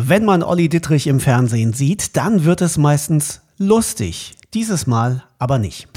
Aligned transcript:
Wenn 0.00 0.24
man 0.24 0.44
Olli 0.44 0.68
Dittrich 0.68 1.08
im 1.08 1.18
Fernsehen 1.18 1.72
sieht, 1.72 2.16
dann 2.16 2.44
wird 2.44 2.60
es 2.60 2.78
meistens 2.78 3.40
lustig. 3.58 4.36
Dieses 4.54 4.86
Mal 4.86 5.24
aber 5.40 5.58
nicht. 5.58 5.88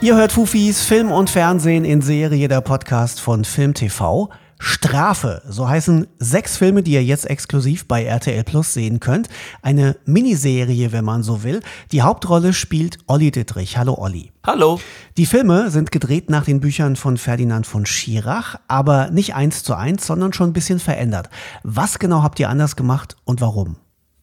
Ihr 0.00 0.16
hört 0.16 0.32
Fufis 0.32 0.82
Film 0.82 1.12
und 1.12 1.28
Fernsehen 1.28 1.84
in 1.84 2.00
Serie, 2.00 2.48
der 2.48 2.62
Podcast 2.62 3.20
von 3.20 3.44
Film 3.44 3.74
TV. 3.74 4.30
Strafe, 4.58 5.42
so 5.48 5.68
heißen 5.68 6.06
sechs 6.18 6.56
Filme, 6.56 6.82
die 6.82 6.92
ihr 6.92 7.04
jetzt 7.04 7.28
exklusiv 7.28 7.86
bei 7.86 8.04
RTL 8.04 8.42
Plus 8.44 8.72
sehen 8.72 9.00
könnt. 9.00 9.28
Eine 9.62 9.96
Miniserie, 10.06 10.92
wenn 10.92 11.04
man 11.04 11.22
so 11.22 11.42
will. 11.42 11.60
Die 11.92 12.02
Hauptrolle 12.02 12.52
spielt 12.52 12.98
Olli 13.06 13.30
Dittrich. 13.30 13.76
Hallo 13.76 13.94
Olli. 13.98 14.32
Hallo. 14.46 14.80
Die 15.16 15.26
Filme 15.26 15.70
sind 15.70 15.92
gedreht 15.92 16.30
nach 16.30 16.44
den 16.44 16.60
Büchern 16.60 16.96
von 16.96 17.18
Ferdinand 17.18 17.66
von 17.66 17.84
Schirach, 17.84 18.56
aber 18.68 19.10
nicht 19.10 19.34
eins 19.34 19.62
zu 19.62 19.74
eins, 19.74 20.06
sondern 20.06 20.32
schon 20.32 20.50
ein 20.50 20.54
bisschen 20.54 20.78
verändert. 20.78 21.28
Was 21.62 21.98
genau 21.98 22.22
habt 22.22 22.40
ihr 22.40 22.48
anders 22.48 22.76
gemacht 22.76 23.16
und 23.24 23.40
warum? 23.40 23.76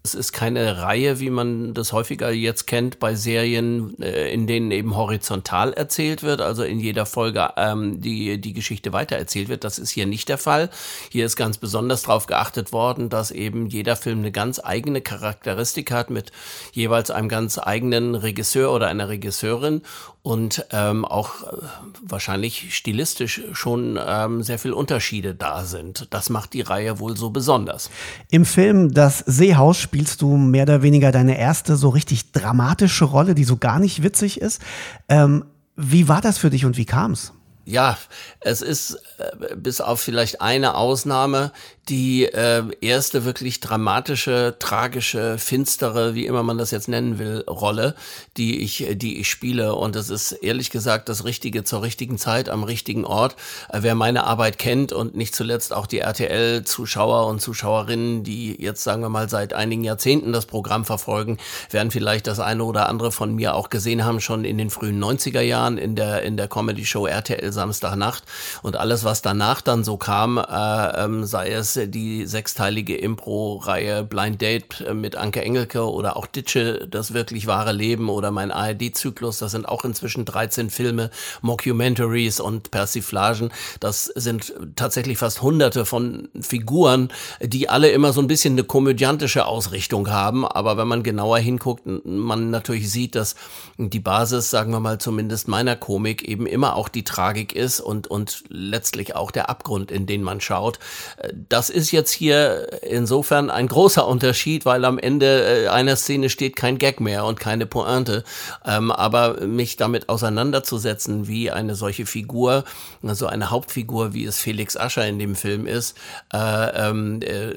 Es 0.05 0.15
ist 0.15 0.33
keine 0.33 0.81
Reihe, 0.81 1.21
wie 1.21 1.29
man 1.29 1.73
das 1.73 1.93
häufiger 1.93 2.29
jetzt 2.29 2.67
kennt 2.67 2.99
bei 2.99 3.15
Serien, 3.15 3.97
äh, 4.01 4.33
in 4.33 4.47
denen 4.47 4.69
eben 4.71 4.97
horizontal 4.97 5.71
erzählt 5.71 6.23
wird, 6.23 6.41
also 6.41 6.61
in 6.63 6.81
jeder 6.81 7.05
Folge 7.05 7.51
ähm, 7.55 8.01
die, 8.01 8.41
die 8.41 8.51
Geschichte 8.51 8.91
weitererzählt 8.91 9.47
wird. 9.47 9.63
Das 9.63 9.79
ist 9.79 9.91
hier 9.91 10.05
nicht 10.05 10.27
der 10.27 10.37
Fall. 10.37 10.69
Hier 11.09 11.25
ist 11.25 11.37
ganz 11.37 11.57
besonders 11.57 12.01
darauf 12.01 12.25
geachtet 12.25 12.73
worden, 12.73 13.07
dass 13.07 13.31
eben 13.31 13.67
jeder 13.67 13.95
Film 13.95 14.19
eine 14.19 14.33
ganz 14.33 14.59
eigene 14.61 14.99
Charakteristik 14.99 15.89
hat 15.89 16.09
mit 16.09 16.33
jeweils 16.73 17.09
einem 17.09 17.29
ganz 17.29 17.57
eigenen 17.57 18.15
Regisseur 18.15 18.73
oder 18.73 18.89
einer 18.89 19.07
Regisseurin 19.07 19.83
und 20.23 20.65
ähm, 20.71 21.03
auch 21.03 21.43
äh, 21.43 21.57
wahrscheinlich 22.01 22.75
stilistisch 22.75 23.41
schon 23.51 23.99
ähm, 24.05 24.41
sehr 24.41 24.57
viel 24.57 24.71
Unterschiede 24.71 25.35
da 25.35 25.65
sind. 25.65 26.07
Das 26.11 26.29
macht 26.29 26.53
die 26.53 26.61
Reihe 26.61 26.99
wohl 26.99 27.17
so 27.17 27.29
besonders. 27.29 27.89
Im 28.31 28.45
Film 28.45 28.93
Das 28.93 29.19
Seehaus 29.19 29.77
spielst 29.93 30.23
du 30.23 30.37
mehr 30.37 30.63
oder 30.63 30.81
weniger 30.81 31.11
deine 31.11 31.37
erste 31.37 31.75
so 31.75 31.89
richtig 31.89 32.31
dramatische 32.31 33.05
Rolle, 33.05 33.35
die 33.35 33.43
so 33.43 33.57
gar 33.57 33.77
nicht 33.77 34.01
witzig 34.01 34.41
ist. 34.41 34.59
Ähm, 35.07 35.45
wie 35.75 36.07
war 36.07 36.19
das 36.19 36.39
für 36.39 36.49
dich 36.49 36.65
und 36.65 36.77
wie 36.77 36.85
kam 36.85 37.11
es? 37.11 37.31
Ja, 37.65 37.99
es 38.39 38.63
ist 38.63 38.97
äh, 39.19 39.55
bis 39.55 39.81
auf 39.81 40.01
vielleicht 40.01 40.41
eine 40.41 40.73
Ausnahme 40.73 41.51
die 41.89 42.25
äh, 42.25 42.63
erste 42.79 43.25
wirklich 43.25 43.59
dramatische, 43.59 44.55
tragische, 44.57 45.37
finstere, 45.37 46.15
wie 46.15 46.25
immer 46.25 46.41
man 46.41 46.57
das 46.57 46.71
jetzt 46.71 46.87
nennen 46.87 47.19
will, 47.19 47.43
Rolle, 47.47 47.95
die 48.37 48.61
ich, 48.61 48.87
die 48.93 49.19
ich 49.19 49.29
spiele. 49.29 49.75
Und 49.75 49.97
es 49.97 50.09
ist 50.09 50.31
ehrlich 50.31 50.69
gesagt 50.69 51.09
das 51.09 51.25
Richtige 51.25 51.65
zur 51.65 51.81
richtigen 51.81 52.17
Zeit 52.17 52.47
am 52.47 52.63
richtigen 52.63 53.03
Ort. 53.03 53.35
Äh, 53.69 53.79
wer 53.81 53.95
meine 53.95 54.23
Arbeit 54.23 54.57
kennt 54.59 54.93
und 54.93 55.15
nicht 55.15 55.35
zuletzt 55.35 55.73
auch 55.73 55.85
die 55.85 55.99
RTL-Zuschauer 55.99 57.27
und 57.27 57.41
Zuschauerinnen, 57.41 58.23
die 58.23 58.55
jetzt 58.61 58.83
sagen 58.83 59.01
wir 59.01 59.09
mal 59.09 59.27
seit 59.27 59.53
einigen 59.53 59.83
Jahrzehnten 59.83 60.31
das 60.31 60.45
Programm 60.45 60.85
verfolgen, 60.85 61.37
werden 61.69 61.91
vielleicht 61.91 62.27
das 62.27 62.39
eine 62.39 62.63
oder 62.63 62.87
andere 62.87 63.11
von 63.11 63.35
mir 63.35 63.55
auch 63.55 63.69
gesehen 63.69 64.05
haben, 64.05 64.21
schon 64.21 64.45
in 64.45 64.57
den 64.57 64.69
frühen 64.69 65.03
90er 65.03 65.41
Jahren 65.41 65.77
in 65.77 65.97
der, 65.97 66.21
in 66.21 66.37
der 66.37 66.47
Comedy-Show 66.47 67.07
RTL 67.07 67.51
Samstagnacht. 67.51 68.23
Und 68.61 68.77
alles, 68.77 69.03
was 69.03 69.21
danach 69.21 69.59
dann 69.59 69.83
so 69.83 69.97
kam, 69.97 70.37
äh, 70.37 71.03
ähm, 71.03 71.25
sei 71.25 71.51
es 71.51 71.72
die 71.75 72.25
sechsteilige 72.25 72.97
Impro-Reihe 72.97 74.03
Blind 74.03 74.41
Date 74.41 74.81
äh, 74.81 74.93
mit 74.93 75.15
Anke 75.15 75.41
Engelke 75.41 75.89
oder 75.89 76.17
auch 76.17 76.25
Ditsche, 76.25 76.87
das 76.87 77.13
wirklich 77.13 77.47
wahre 77.47 77.71
Leben 77.71 78.09
oder 78.09 78.31
mein 78.31 78.51
ARD-Zyklus. 78.51 79.39
Das 79.39 79.51
sind 79.51 79.67
auch 79.67 79.83
inzwischen 79.83 80.25
13 80.25 80.69
Filme, 80.69 81.09
Mockumentaries 81.41 82.39
und 82.39 82.71
Persiflagen. 82.71 83.51
Das 83.79 84.05
sind 84.05 84.53
tatsächlich 84.75 85.17
fast 85.17 85.41
hunderte 85.41 85.85
von 85.85 86.29
Figuren, 86.39 87.09
die 87.41 87.69
alle 87.69 87.89
immer 87.89 88.13
so 88.13 88.21
ein 88.21 88.27
bisschen 88.27 88.53
eine 88.53 88.63
komödiantische 88.63 89.45
Ausrichtung 89.45 90.09
haben. 90.09 90.45
Aber 90.45 90.77
wenn 90.77 90.87
man 90.87 91.03
genauer 91.03 91.39
hinguckt, 91.39 91.83
man 92.05 92.49
natürlich 92.49 92.91
sieht, 92.91 93.15
dass 93.15 93.35
die 93.77 93.99
Basis, 93.99 94.49
sagen 94.49 94.71
wir 94.71 94.79
mal 94.79 94.99
zumindest 94.99 95.47
meiner 95.47 95.75
Komik, 95.75 96.23
eben 96.23 96.45
immer 96.45 96.75
auch 96.75 96.89
die 96.89 97.03
Tragik 97.03 97.53
ist 97.53 97.79
und, 97.79 98.07
und 98.07 98.43
letztlich 98.49 99.15
auch 99.15 99.31
der 99.31 99.49
Abgrund, 99.49 99.91
in 99.91 100.05
den 100.05 100.23
man 100.23 100.41
schaut. 100.41 100.79
Äh, 101.17 101.33
das 101.49 101.62
das 101.63 101.69
ist 101.69 101.91
jetzt 101.91 102.11
hier 102.11 102.67
insofern 102.83 103.49
ein 103.49 103.69
großer 103.69 104.05
Unterschied, 104.05 104.65
weil 104.65 104.83
am 104.83 104.99
Ende 104.99 105.63
äh, 105.63 105.67
einer 105.69 105.95
Szene 105.95 106.29
steht 106.29 106.57
kein 106.57 106.77
Gag 106.77 106.99
mehr 106.99 107.23
und 107.23 107.39
keine 107.39 107.65
Pointe. 107.65 108.25
Ähm, 108.65 108.91
aber 108.91 109.47
mich 109.47 109.77
damit 109.77 110.09
auseinanderzusetzen, 110.09 111.29
wie 111.29 111.51
eine 111.51 111.75
solche 111.75 112.05
Figur, 112.05 112.65
also 113.01 113.27
eine 113.27 113.49
Hauptfigur, 113.49 114.13
wie 114.13 114.25
es 114.25 114.39
Felix 114.39 114.75
Ascher 114.75 115.07
in 115.07 115.19
dem 115.19 115.35
Film 115.35 115.65
ist, 115.65 115.97
äh, 116.33 116.89
ähm, 116.89 117.21
äh, 117.21 117.53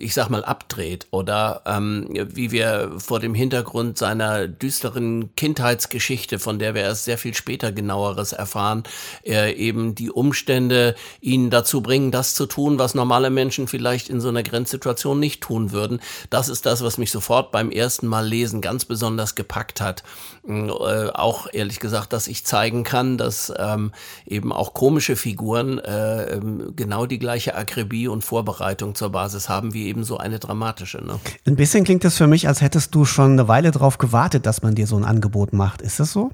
ich 0.00 0.12
sag 0.12 0.28
mal, 0.28 0.44
abdreht 0.44 1.06
oder 1.12 1.62
ähm, 1.64 2.08
wie 2.10 2.50
wir 2.50 2.90
vor 2.98 3.20
dem 3.20 3.36
Hintergrund 3.36 3.98
seiner 3.98 4.48
düsteren 4.48 5.30
Kindheitsgeschichte, 5.36 6.40
von 6.40 6.58
der 6.58 6.74
wir 6.74 6.82
erst 6.82 7.04
sehr 7.04 7.18
viel 7.18 7.34
später 7.34 7.70
genaueres 7.70 8.32
erfahren, 8.32 8.82
äh, 9.24 9.52
eben 9.52 9.94
die 9.94 10.10
Umstände 10.10 10.96
ihn 11.20 11.50
dazu 11.50 11.82
bringen, 11.82 12.10
das 12.10 12.34
zu 12.34 12.46
tun, 12.46 12.80
was 12.80 12.95
normale 12.96 13.30
Menschen 13.30 13.68
vielleicht 13.68 14.08
in 14.08 14.20
so 14.20 14.28
einer 14.28 14.42
Grenzsituation 14.42 15.20
nicht 15.20 15.40
tun 15.42 15.70
würden. 15.70 16.00
Das 16.30 16.48
ist 16.48 16.66
das, 16.66 16.82
was 16.82 16.98
mich 16.98 17.12
sofort 17.12 17.52
beim 17.52 17.70
ersten 17.70 18.08
Mal 18.08 18.26
lesen 18.26 18.60
ganz 18.60 18.84
besonders 18.84 19.36
gepackt 19.36 19.80
hat. 19.80 20.02
Mm, 20.44 20.68
äh, 20.68 21.10
auch 21.14 21.46
ehrlich 21.52 21.78
gesagt, 21.78 22.12
dass 22.12 22.26
ich 22.26 22.44
zeigen 22.44 22.82
kann, 22.82 23.18
dass 23.18 23.52
ähm, 23.56 23.92
eben 24.26 24.52
auch 24.52 24.74
komische 24.74 25.14
Figuren 25.14 25.78
äh, 25.78 26.34
ähm, 26.34 26.72
genau 26.74 27.06
die 27.06 27.18
gleiche 27.18 27.54
Akribie 27.54 28.08
und 28.08 28.24
Vorbereitung 28.24 28.94
zur 28.94 29.10
Basis 29.10 29.48
haben 29.48 29.74
wie 29.74 29.86
eben 29.86 30.02
so 30.02 30.18
eine 30.18 30.38
dramatische. 30.38 30.98
Ne? 31.04 31.20
Ein 31.46 31.56
bisschen 31.56 31.84
klingt 31.84 32.04
es 32.04 32.16
für 32.16 32.26
mich, 32.26 32.48
als 32.48 32.60
hättest 32.60 32.94
du 32.94 33.04
schon 33.04 33.32
eine 33.32 33.48
Weile 33.48 33.70
darauf 33.70 33.98
gewartet, 33.98 34.46
dass 34.46 34.62
man 34.62 34.74
dir 34.74 34.86
so 34.86 34.96
ein 34.96 35.04
Angebot 35.04 35.52
macht. 35.52 35.82
Ist 35.82 36.00
das 36.00 36.12
so? 36.12 36.32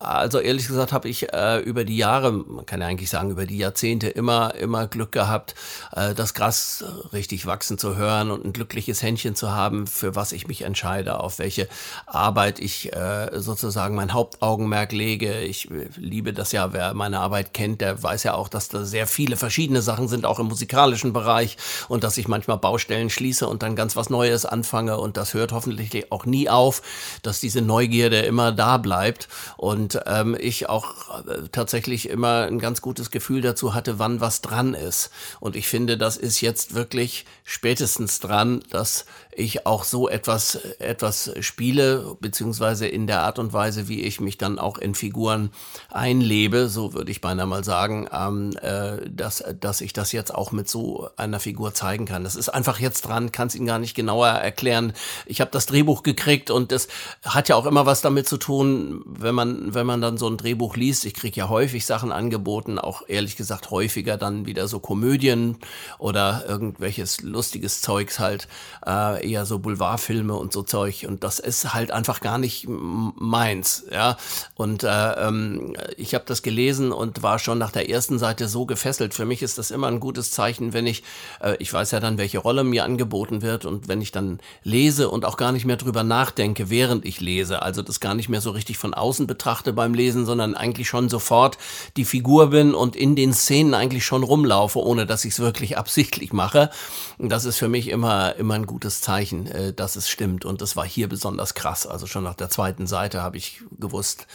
Also 0.00 0.38
ehrlich 0.38 0.68
gesagt 0.68 0.92
habe 0.92 1.08
ich 1.08 1.32
äh, 1.32 1.58
über 1.58 1.82
die 1.82 1.96
Jahre, 1.96 2.30
man 2.30 2.64
kann 2.64 2.80
ja 2.80 2.86
eigentlich 2.86 3.10
sagen 3.10 3.30
über 3.30 3.46
die 3.46 3.58
Jahrzehnte 3.58 4.06
immer 4.06 4.54
immer 4.54 4.86
Glück 4.86 5.10
gehabt, 5.10 5.56
äh, 5.90 6.14
das 6.14 6.34
Gras 6.34 6.84
richtig 7.12 7.46
wachsen 7.46 7.78
zu 7.78 7.96
hören 7.96 8.30
und 8.30 8.44
ein 8.44 8.52
glückliches 8.52 9.02
Händchen 9.02 9.34
zu 9.34 9.50
haben, 9.50 9.88
für 9.88 10.14
was 10.14 10.30
ich 10.30 10.46
mich 10.46 10.62
entscheide, 10.62 11.18
auf 11.18 11.40
welche 11.40 11.66
Arbeit 12.06 12.60
ich 12.60 12.92
äh, 12.92 13.40
sozusagen 13.40 13.96
mein 13.96 14.12
Hauptaugenmerk 14.12 14.92
lege. 14.92 15.40
Ich 15.40 15.68
äh, 15.68 15.88
liebe 15.96 16.32
das 16.32 16.52
ja, 16.52 16.72
wer 16.72 16.94
meine 16.94 17.18
Arbeit 17.18 17.52
kennt, 17.52 17.80
der 17.80 18.00
weiß 18.00 18.22
ja 18.22 18.34
auch, 18.34 18.48
dass 18.48 18.68
da 18.68 18.84
sehr 18.84 19.08
viele 19.08 19.36
verschiedene 19.36 19.82
Sachen 19.82 20.06
sind, 20.06 20.26
auch 20.26 20.38
im 20.38 20.46
musikalischen 20.46 21.12
Bereich 21.12 21.56
und 21.88 22.04
dass 22.04 22.18
ich 22.18 22.28
manchmal 22.28 22.58
Baustellen 22.58 23.10
schließe 23.10 23.48
und 23.48 23.64
dann 23.64 23.74
ganz 23.74 23.96
was 23.96 24.10
Neues 24.10 24.46
anfange 24.46 24.96
und 24.96 25.16
das 25.16 25.34
hört 25.34 25.50
hoffentlich 25.50 26.12
auch 26.12 26.24
nie 26.24 26.48
auf, 26.48 26.82
dass 27.22 27.40
diese 27.40 27.62
Neugierde 27.62 28.20
immer 28.20 28.52
da 28.52 28.76
bleibt 28.76 29.26
und 29.56 29.87
und 29.88 30.02
ähm, 30.06 30.36
ich 30.38 30.68
auch 30.68 31.24
äh, 31.26 31.48
tatsächlich 31.50 32.10
immer 32.10 32.42
ein 32.42 32.58
ganz 32.58 32.82
gutes 32.82 33.10
Gefühl 33.10 33.40
dazu 33.40 33.74
hatte, 33.74 33.98
wann 33.98 34.20
was 34.20 34.42
dran 34.42 34.74
ist. 34.74 35.10
Und 35.40 35.56
ich 35.56 35.66
finde, 35.66 35.96
das 35.96 36.18
ist 36.18 36.42
jetzt 36.42 36.74
wirklich 36.74 37.24
spätestens 37.44 38.20
dran, 38.20 38.60
dass 38.70 39.06
ich 39.38 39.66
auch 39.66 39.84
so 39.84 40.08
etwas, 40.08 40.56
etwas 40.80 41.30
spiele, 41.40 42.16
beziehungsweise 42.20 42.88
in 42.88 43.06
der 43.06 43.22
Art 43.22 43.38
und 43.38 43.52
Weise, 43.52 43.88
wie 43.88 44.02
ich 44.02 44.20
mich 44.20 44.36
dann 44.36 44.58
auch 44.58 44.78
in 44.78 44.94
Figuren 44.94 45.52
einlebe, 45.90 46.68
so 46.68 46.92
würde 46.92 47.10
ich 47.12 47.20
beinahe 47.20 47.46
mal 47.46 47.62
sagen, 47.62 48.08
ähm, 48.12 48.52
äh, 48.60 49.08
dass, 49.08 49.44
dass 49.60 49.80
ich 49.80 49.92
das 49.92 50.10
jetzt 50.12 50.34
auch 50.34 50.50
mit 50.50 50.68
so 50.68 51.08
einer 51.16 51.38
Figur 51.38 51.72
zeigen 51.72 52.04
kann. 52.04 52.24
Das 52.24 52.34
ist 52.34 52.48
einfach 52.48 52.80
jetzt 52.80 53.02
dran, 53.02 53.30
kann 53.30 53.46
es 53.46 53.54
Ihnen 53.54 53.66
gar 53.66 53.78
nicht 53.78 53.94
genauer 53.94 54.26
erklären. 54.26 54.92
Ich 55.24 55.40
habe 55.40 55.52
das 55.52 55.66
Drehbuch 55.66 56.02
gekriegt 56.02 56.50
und 56.50 56.72
das 56.72 56.88
hat 57.22 57.48
ja 57.48 57.54
auch 57.54 57.66
immer 57.66 57.86
was 57.86 58.00
damit 58.00 58.28
zu 58.28 58.38
tun, 58.38 59.04
wenn 59.06 59.36
man, 59.36 59.72
wenn 59.78 59.86
man 59.86 60.00
dann 60.00 60.18
so 60.18 60.28
ein 60.28 60.36
Drehbuch 60.36 60.74
liest. 60.74 61.04
Ich 61.04 61.14
kriege 61.14 61.38
ja 61.38 61.48
häufig 61.48 61.86
Sachen 61.86 62.10
angeboten, 62.10 62.80
auch 62.80 63.02
ehrlich 63.06 63.36
gesagt 63.36 63.70
häufiger 63.70 64.16
dann 64.16 64.44
wieder 64.44 64.66
so 64.66 64.80
Komödien 64.80 65.58
oder 65.98 66.44
irgendwelches 66.48 67.22
lustiges 67.22 67.80
Zeugs 67.80 68.18
halt. 68.18 68.48
Äh, 68.84 69.30
eher 69.30 69.46
so 69.46 69.60
Boulevardfilme 69.60 70.34
und 70.34 70.52
so 70.52 70.62
Zeug 70.62 71.06
und 71.06 71.22
das 71.22 71.38
ist 71.38 71.74
halt 71.74 71.92
einfach 71.92 72.20
gar 72.20 72.38
nicht 72.38 72.66
meins, 72.68 73.84
ja. 73.92 74.16
Und 74.56 74.82
äh, 74.82 74.88
ähm, 74.88 75.76
ich 75.96 76.14
habe 76.14 76.24
das 76.26 76.42
gelesen 76.42 76.90
und 76.90 77.22
war 77.22 77.38
schon 77.38 77.58
nach 77.58 77.70
der 77.70 77.88
ersten 77.88 78.18
Seite 78.18 78.48
so 78.48 78.66
gefesselt. 78.66 79.14
Für 79.14 79.26
mich 79.26 79.42
ist 79.42 79.58
das 79.58 79.70
immer 79.70 79.86
ein 79.86 80.00
gutes 80.00 80.32
Zeichen, 80.32 80.72
wenn 80.72 80.88
ich, 80.88 81.04
äh, 81.40 81.54
ich 81.60 81.72
weiß 81.72 81.92
ja 81.92 82.00
dann, 82.00 82.18
welche 82.18 82.38
Rolle 82.38 82.64
mir 82.64 82.82
angeboten 82.82 83.42
wird 83.42 83.64
und 83.64 83.86
wenn 83.86 84.02
ich 84.02 84.10
dann 84.10 84.40
lese 84.64 85.08
und 85.08 85.24
auch 85.24 85.36
gar 85.36 85.52
nicht 85.52 85.66
mehr 85.66 85.76
drüber 85.76 86.02
nachdenke, 86.02 86.68
während 86.68 87.04
ich 87.04 87.20
lese, 87.20 87.62
also 87.62 87.82
das 87.82 88.00
gar 88.00 88.14
nicht 88.14 88.28
mehr 88.28 88.40
so 88.40 88.50
richtig 88.50 88.76
von 88.76 88.92
außen 88.92 89.28
betrachte 89.28 89.67
beim 89.72 89.94
Lesen, 89.94 90.26
sondern 90.26 90.54
eigentlich 90.54 90.88
schon 90.88 91.08
sofort 91.08 91.58
die 91.96 92.04
Figur 92.04 92.50
bin 92.50 92.74
und 92.74 92.96
in 92.96 93.14
den 93.14 93.32
Szenen 93.32 93.74
eigentlich 93.74 94.04
schon 94.04 94.22
rumlaufe, 94.22 94.78
ohne 94.78 95.06
dass 95.06 95.24
ich 95.24 95.34
es 95.34 95.40
wirklich 95.40 95.78
absichtlich 95.78 96.32
mache. 96.32 96.70
Das 97.18 97.44
ist 97.44 97.58
für 97.58 97.68
mich 97.68 97.88
immer, 97.88 98.36
immer 98.36 98.54
ein 98.54 98.66
gutes 98.66 99.00
Zeichen. 99.00 99.28
Zeichen, 99.28 99.46
äh, 99.46 99.72
dass 99.72 99.96
es 99.96 100.08
stimmt. 100.08 100.44
Und 100.44 100.60
das 100.60 100.76
war 100.76 100.86
hier 100.86 101.08
besonders 101.08 101.54
krass. 101.54 101.86
Also 101.86 102.06
schon 102.06 102.24
nach 102.24 102.34
der 102.34 102.50
zweiten 102.50 102.86
Seite 102.86 103.22
habe 103.22 103.36
ich 103.36 103.62
gewusst, 103.78 104.26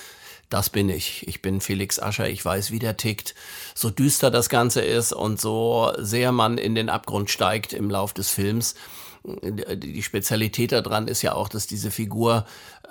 das 0.49 0.69
bin 0.69 0.89
ich. 0.89 1.27
Ich 1.27 1.41
bin 1.41 1.61
Felix 1.61 1.99
Ascher, 1.99 2.27
ich 2.27 2.43
weiß, 2.43 2.71
wie 2.71 2.79
der 2.79 2.97
tickt. 2.97 3.33
So 3.73 3.89
düster 3.89 4.29
das 4.29 4.49
Ganze 4.49 4.81
ist 4.81 5.13
und 5.13 5.39
so 5.39 5.91
sehr 5.97 6.31
man 6.31 6.57
in 6.57 6.75
den 6.75 6.89
Abgrund 6.89 7.29
steigt 7.29 7.73
im 7.73 7.89
Lauf 7.89 8.13
des 8.13 8.29
Films. 8.29 8.75
Die 9.23 10.03
Spezialität 10.03 10.73
daran 10.73 11.07
ist 11.07 11.21
ja 11.21 11.33
auch, 11.33 11.47
dass 11.47 11.65
diese 11.65 11.91
Figur, 11.91 12.45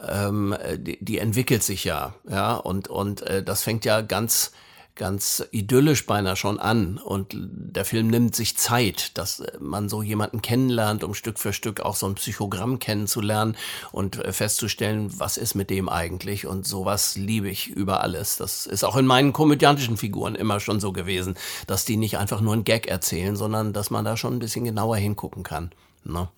ähm, 0.08 0.56
die, 0.78 1.02
die 1.04 1.18
entwickelt 1.18 1.62
sich 1.62 1.84
ja, 1.84 2.14
ja, 2.28 2.54
und, 2.54 2.88
und 2.88 3.22
äh, 3.22 3.42
das 3.42 3.62
fängt 3.62 3.84
ja 3.84 4.00
ganz 4.00 4.52
ganz 4.94 5.42
idyllisch 5.52 6.06
beinahe 6.06 6.36
schon 6.36 6.58
an. 6.58 6.98
Und 6.98 7.34
der 7.34 7.84
Film 7.84 8.08
nimmt 8.08 8.34
sich 8.36 8.56
Zeit, 8.56 9.16
dass 9.16 9.42
man 9.58 9.88
so 9.88 10.02
jemanden 10.02 10.42
kennenlernt, 10.42 11.02
um 11.02 11.14
Stück 11.14 11.38
für 11.38 11.52
Stück 11.52 11.80
auch 11.80 11.96
so 11.96 12.06
ein 12.06 12.14
Psychogramm 12.14 12.78
kennenzulernen 12.78 13.56
und 13.90 14.16
festzustellen, 14.16 15.10
was 15.18 15.36
ist 15.36 15.54
mit 15.54 15.70
dem 15.70 15.88
eigentlich. 15.88 16.46
Und 16.46 16.66
sowas 16.66 17.16
liebe 17.16 17.48
ich 17.48 17.68
über 17.68 18.02
alles. 18.02 18.36
Das 18.36 18.66
ist 18.66 18.84
auch 18.84 18.96
in 18.96 19.06
meinen 19.06 19.32
komödiantischen 19.32 19.96
Figuren 19.96 20.34
immer 20.34 20.60
schon 20.60 20.80
so 20.80 20.92
gewesen, 20.92 21.36
dass 21.66 21.84
die 21.84 21.96
nicht 21.96 22.18
einfach 22.18 22.40
nur 22.40 22.52
einen 22.52 22.64
Gag 22.64 22.86
erzählen, 22.86 23.36
sondern 23.36 23.72
dass 23.72 23.90
man 23.90 24.04
da 24.04 24.16
schon 24.16 24.34
ein 24.34 24.40
bisschen 24.40 24.64
genauer 24.64 24.96
hingucken 24.96 25.42
kann. 25.42 25.70
No. 26.04 26.28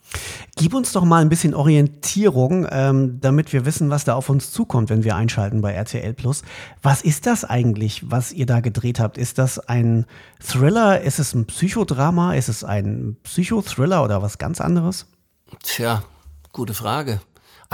Gib 0.56 0.74
uns 0.74 0.92
doch 0.92 1.04
mal 1.04 1.22
ein 1.22 1.28
bisschen 1.28 1.54
Orientierung, 1.54 2.66
ähm, 2.70 3.18
damit 3.20 3.52
wir 3.52 3.64
wissen, 3.64 3.90
was 3.90 4.04
da 4.04 4.14
auf 4.14 4.28
uns 4.28 4.50
zukommt, 4.50 4.90
wenn 4.90 5.04
wir 5.04 5.16
einschalten 5.16 5.62
bei 5.62 5.72
RTL 5.72 6.12
Plus. 6.12 6.42
Was 6.82 7.02
ist 7.02 7.26
das 7.26 7.44
eigentlich, 7.44 8.10
was 8.10 8.32
ihr 8.32 8.46
da 8.46 8.60
gedreht 8.60 9.00
habt? 9.00 9.16
Ist 9.16 9.38
das 9.38 9.58
ein 9.58 10.04
Thriller? 10.40 11.00
Ist 11.00 11.18
es 11.18 11.34
ein 11.34 11.46
Psychodrama? 11.46 12.34
Ist 12.34 12.48
es 12.48 12.62
ein 12.62 13.16
Psychothriller 13.22 14.04
oder 14.04 14.22
was 14.22 14.38
ganz 14.38 14.60
anderes? 14.60 15.06
Tja, 15.62 16.02
gute 16.52 16.74
Frage 16.74 17.20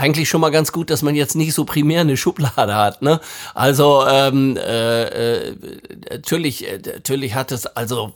eigentlich 0.01 0.29
schon 0.29 0.41
mal 0.41 0.49
ganz 0.49 0.71
gut, 0.71 0.89
dass 0.89 1.03
man 1.03 1.13
jetzt 1.13 1.35
nicht 1.35 1.53
so 1.53 1.63
primär 1.63 2.01
eine 2.01 2.17
Schublade 2.17 2.75
hat. 2.75 3.03
Ne? 3.03 3.21
Also 3.53 4.03
ähm, 4.07 4.57
äh, 4.57 5.03
äh, 5.03 5.55
natürlich, 6.09 6.67
äh, 6.67 6.79
natürlich 6.83 7.35
hat 7.35 7.51
es, 7.51 7.67
also 7.67 8.11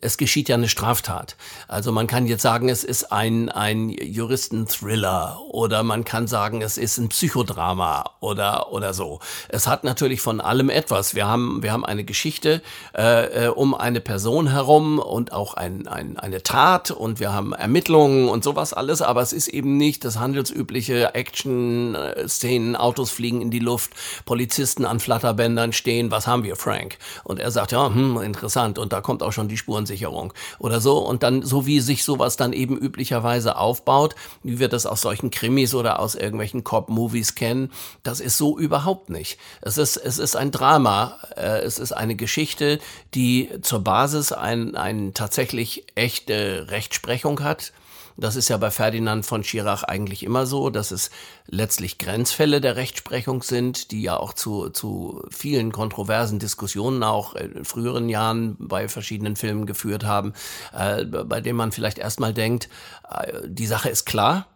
es 0.00 0.18
geschieht 0.18 0.48
ja 0.48 0.56
eine 0.56 0.68
Straftat. 0.68 1.36
Also 1.68 1.92
man 1.92 2.08
kann 2.08 2.26
jetzt 2.26 2.42
sagen, 2.42 2.68
es 2.68 2.82
ist 2.82 3.12
ein, 3.12 3.48
ein 3.50 3.90
Juristen-Thriller 3.90 5.38
oder 5.48 5.84
man 5.84 6.04
kann 6.04 6.26
sagen, 6.26 6.60
es 6.60 6.76
ist 6.76 6.98
ein 6.98 7.08
Psychodrama 7.08 8.10
oder, 8.18 8.72
oder 8.72 8.92
so. 8.92 9.20
Es 9.48 9.68
hat 9.68 9.84
natürlich 9.84 10.20
von 10.20 10.40
allem 10.40 10.70
etwas. 10.70 11.14
Wir 11.14 11.28
haben, 11.28 11.62
wir 11.62 11.72
haben 11.72 11.84
eine 11.84 12.02
Geschichte 12.02 12.62
äh, 12.96 13.44
äh 13.44 13.48
um 13.48 13.74
eine 13.74 14.00
Person 14.00 14.50
herum 14.50 14.98
und 14.98 15.32
auch 15.32 15.54
ein, 15.54 15.86
ein, 15.86 16.18
eine 16.18 16.42
Tat 16.42 16.90
und 16.90 17.20
wir 17.20 17.32
haben 17.32 17.52
Ermittlungen 17.52 18.28
und 18.28 18.42
sowas 18.42 18.72
alles, 18.72 19.02
aber 19.02 19.22
es 19.22 19.32
ist 19.32 19.46
eben 19.48 19.76
nicht 19.76 20.04
das 20.04 20.18
handelsübliche 20.18 20.95
Action-Szenen, 21.04 22.76
Autos 22.76 23.10
fliegen 23.10 23.40
in 23.40 23.50
die 23.50 23.58
Luft, 23.58 23.92
Polizisten 24.24 24.84
an 24.84 25.00
Flatterbändern 25.00 25.72
stehen, 25.72 26.10
was 26.10 26.26
haben 26.26 26.44
wir, 26.44 26.56
Frank? 26.56 26.98
Und 27.24 27.38
er 27.38 27.50
sagt, 27.50 27.72
ja, 27.72 27.86
hm, 27.86 28.20
interessant, 28.22 28.78
und 28.78 28.92
da 28.92 29.00
kommt 29.00 29.22
auch 29.22 29.32
schon 29.32 29.48
die 29.48 29.56
Spurensicherung 29.56 30.32
oder 30.58 30.80
so. 30.80 30.98
Und 30.98 31.22
dann, 31.22 31.42
so 31.42 31.66
wie 31.66 31.80
sich 31.80 32.04
sowas 32.04 32.36
dann 32.36 32.52
eben 32.52 32.76
üblicherweise 32.76 33.56
aufbaut, 33.56 34.14
wie 34.42 34.58
wir 34.58 34.68
das 34.68 34.86
aus 34.86 35.00
solchen 35.00 35.30
Krimis 35.30 35.74
oder 35.74 36.00
aus 36.00 36.14
irgendwelchen 36.14 36.64
Cop-Movies 36.64 37.34
kennen, 37.34 37.70
das 38.02 38.20
ist 38.20 38.38
so 38.38 38.58
überhaupt 38.58 39.10
nicht. 39.10 39.38
Es 39.62 39.78
ist, 39.78 39.96
es 39.96 40.18
ist 40.18 40.36
ein 40.36 40.50
Drama, 40.50 41.18
äh, 41.36 41.60
es 41.60 41.78
ist 41.78 41.92
eine 41.92 42.16
Geschichte, 42.16 42.78
die 43.14 43.50
zur 43.62 43.80
Basis 43.80 44.32
ein, 44.32 44.74
ein 44.76 45.14
tatsächlich 45.14 45.86
echte 45.94 46.66
Rechtsprechung 46.70 47.42
hat, 47.42 47.72
das 48.16 48.36
ist 48.36 48.48
ja 48.48 48.56
bei 48.56 48.70
Ferdinand 48.70 49.26
von 49.26 49.44
Schirach 49.44 49.82
eigentlich 49.82 50.22
immer 50.22 50.46
so, 50.46 50.70
dass 50.70 50.90
es 50.90 51.10
letztlich 51.46 51.98
Grenzfälle 51.98 52.60
der 52.60 52.76
Rechtsprechung 52.76 53.42
sind, 53.42 53.90
die 53.90 54.02
ja 54.02 54.16
auch 54.16 54.32
zu, 54.32 54.70
zu 54.70 55.22
vielen 55.30 55.72
kontroversen 55.72 56.38
Diskussionen 56.38 57.02
auch 57.02 57.34
in 57.34 57.64
früheren 57.64 58.08
Jahren 58.08 58.56
bei 58.58 58.88
verschiedenen 58.88 59.36
Filmen 59.36 59.66
geführt 59.66 60.04
haben, 60.04 60.32
äh, 60.72 61.04
bei 61.04 61.40
denen 61.40 61.56
man 61.56 61.72
vielleicht 61.72 61.98
erstmal 61.98 62.32
denkt, 62.32 62.68
äh, 63.10 63.32
die 63.46 63.66
Sache 63.66 63.90
ist 63.90 64.06
klar, 64.06 64.46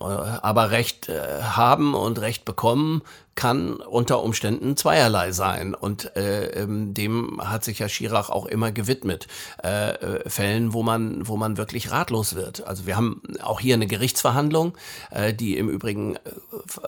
äh, 0.00 0.04
aber 0.04 0.70
Recht 0.70 1.08
äh, 1.08 1.42
haben 1.42 1.94
und 1.94 2.20
Recht 2.20 2.44
bekommen 2.44 3.02
kann 3.38 3.74
unter 3.76 4.24
Umständen 4.24 4.76
zweierlei 4.76 5.30
sein. 5.30 5.72
Und 5.72 6.16
äh, 6.16 6.46
ähm, 6.60 6.92
dem 6.92 7.40
hat 7.40 7.62
sich 7.62 7.78
ja 7.78 7.88
Schirach 7.88 8.30
auch 8.30 8.46
immer 8.46 8.72
gewidmet. 8.72 9.28
Äh, 9.62 9.90
äh, 9.90 10.28
Fällen, 10.28 10.72
wo 10.72 10.82
man, 10.82 11.28
wo 11.28 11.36
man 11.36 11.56
wirklich 11.56 11.92
ratlos 11.92 12.34
wird. 12.34 12.66
Also 12.66 12.84
wir 12.86 12.96
haben 12.96 13.22
auch 13.40 13.60
hier 13.60 13.74
eine 13.74 13.86
Gerichtsverhandlung, 13.86 14.76
äh, 15.12 15.32
die 15.32 15.56
im 15.56 15.68
Übrigen 15.68 16.16
äh, 16.16 16.18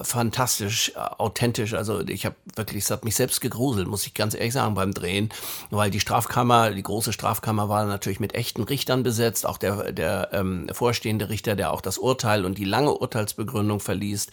fantastisch, 0.03 0.91
äh, 0.97 0.99
authentisch, 0.99 1.75
also 1.75 2.01
ich 2.01 2.27
habe 2.27 2.35
wirklich, 2.57 2.83
es 2.83 2.91
hat 2.91 3.05
mich 3.05 3.15
selbst 3.15 3.41
gegruselt, 3.41 3.87
muss 3.87 4.05
ich 4.05 4.15
ganz 4.15 4.35
ehrlich 4.35 4.53
sagen, 4.53 4.75
beim 4.75 4.93
Drehen, 4.93 5.29
weil 5.71 5.93
die 5.93 6.01
Strafkammer, 6.01 6.73
die 6.73 6.83
große 6.83 7.13
Strafkammer 7.13 7.69
war 7.69 7.85
natürlich 7.85 8.19
mit 8.19 8.35
echten 8.35 8.65
Richtern 8.65 9.05
besetzt, 9.05 9.47
auch 9.47 9.57
der, 9.57 9.93
der 9.93 10.31
ähm, 10.33 10.67
vorstehende 10.73 11.29
Richter, 11.29 11.55
der 11.55 11.73
auch 11.73 11.81
das 11.81 11.97
Urteil 11.97 12.45
und 12.45 12.59
die 12.59 12.65
lange 12.65 12.93
Urteilsbegründung 12.93 13.79
verliest, 13.79 14.33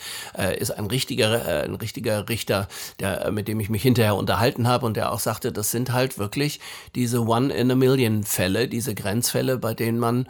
ist 0.59 0.71
ein 0.71 0.85
richtiger, 0.85 1.63
ein 1.63 1.75
richtiger 1.75 2.06
Richter, 2.15 2.67
der, 2.99 3.31
mit 3.31 3.47
dem 3.47 3.59
ich 3.59 3.69
mich 3.69 3.81
hinterher 3.81 4.15
unterhalten 4.15 4.67
habe 4.67 4.85
und 4.85 4.97
der 4.97 5.11
auch 5.11 5.19
sagte, 5.19 5.51
das 5.51 5.71
sind 5.71 5.91
halt 5.91 6.17
wirklich 6.17 6.59
diese 6.95 7.21
One-in-a-Million-Fälle, 7.21 8.67
diese 8.67 8.95
Grenzfälle, 8.95 9.57
bei 9.57 9.73
denen 9.73 9.99
man 9.99 10.27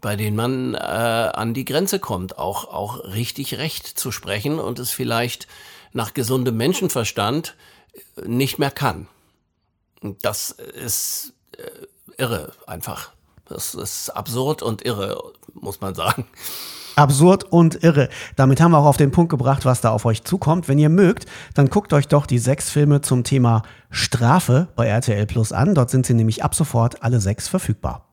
bei 0.00 0.16
denen 0.16 0.34
man 0.34 0.74
äh, 0.74 0.78
an 0.78 1.52
die 1.52 1.66
Grenze 1.66 1.98
kommt, 1.98 2.38
auch, 2.38 2.64
auch 2.72 3.04
richtig 3.04 3.58
Recht 3.58 3.86
zu 3.86 4.12
sprechen 4.12 4.58
und 4.58 4.78
es 4.78 4.90
vielleicht 4.90 5.46
nach 5.92 6.14
gesundem 6.14 6.56
Menschenverstand 6.56 7.54
nicht 8.24 8.58
mehr 8.58 8.70
kann. 8.70 9.08
Das 10.22 10.50
ist 10.50 11.34
äh, 11.58 11.86
irre 12.16 12.52
einfach. 12.66 13.12
Das 13.46 13.74
ist 13.74 14.10
absurd 14.10 14.62
und 14.62 14.84
irre, 14.84 15.32
muss 15.54 15.80
man 15.80 15.94
sagen. 15.94 16.26
Absurd 17.00 17.44
und 17.44 17.82
irre. 17.82 18.10
Damit 18.36 18.60
haben 18.60 18.72
wir 18.72 18.78
auch 18.78 18.84
auf 18.84 18.98
den 18.98 19.10
Punkt 19.10 19.30
gebracht, 19.30 19.64
was 19.64 19.80
da 19.80 19.90
auf 19.90 20.04
euch 20.04 20.22
zukommt. 20.22 20.68
Wenn 20.68 20.78
ihr 20.78 20.90
mögt, 20.90 21.24
dann 21.54 21.70
guckt 21.70 21.94
euch 21.94 22.08
doch 22.08 22.26
die 22.26 22.38
sechs 22.38 22.68
Filme 22.68 23.00
zum 23.00 23.24
Thema 23.24 23.62
Strafe 23.90 24.68
bei 24.76 24.86
RTL 24.86 25.24
Plus 25.24 25.52
an. 25.52 25.74
Dort 25.74 25.88
sind 25.88 26.04
sie 26.04 26.12
nämlich 26.12 26.44
ab 26.44 26.54
sofort 26.54 27.02
alle 27.02 27.18
sechs 27.20 27.48
verfügbar. 27.48 28.09